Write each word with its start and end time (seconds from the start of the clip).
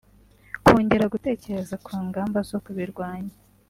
Kongera 0.65 1.11
gutekereza 1.13 1.75
ku 1.85 1.91
ngamba 2.07 2.39
zo 2.49 2.57
kubirwanya 2.63 3.35